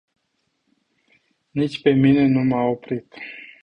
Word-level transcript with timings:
Nici 1.51 1.81
pe 1.81 1.91
mine 1.91 2.27
nu 2.27 2.39
m-a 2.41 2.61
oprit. 2.61 3.13